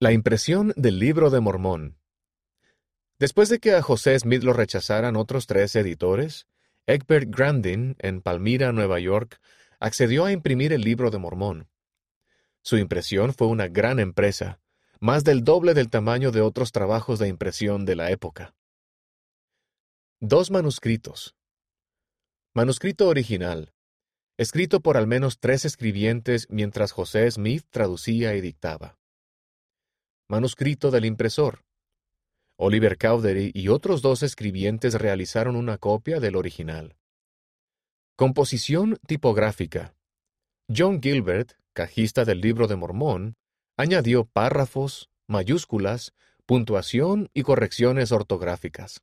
[0.00, 1.98] La impresión del Libro de Mormón.
[3.18, 6.46] Después de que a José Smith lo rechazaran otros tres editores,
[6.86, 9.40] Egbert Grandin, en Palmira, Nueva York,
[9.80, 11.68] accedió a imprimir el Libro de Mormón.
[12.62, 14.60] Su impresión fue una gran empresa,
[15.00, 18.54] más del doble del tamaño de otros trabajos de impresión de la época.
[20.20, 21.34] Dos manuscritos.
[22.54, 23.74] Manuscrito original,
[24.36, 28.96] escrito por al menos tres escribientes mientras José Smith traducía y dictaba.
[30.30, 31.64] Manuscrito del impresor.
[32.58, 36.98] Oliver Cowdery y otros dos escribientes realizaron una copia del original.
[38.14, 39.94] Composición tipográfica.
[40.68, 43.36] John Gilbert, cajista del Libro de Mormón,
[43.78, 46.12] añadió párrafos, mayúsculas,
[46.44, 49.00] puntuación y correcciones ortográficas.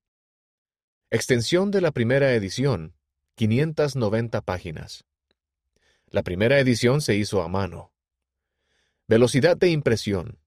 [1.10, 2.94] Extensión de la primera edición,
[3.34, 5.06] 590 páginas.
[6.06, 7.92] La primera edición se hizo a mano.
[9.08, 10.38] Velocidad de impresión,